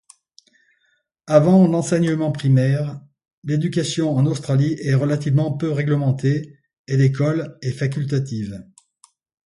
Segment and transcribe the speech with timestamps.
[1.27, 2.99] Avant l'enseignement primaire,
[3.43, 8.63] l'éducation en Australie est relativement peu réglementée et l'école est facultative.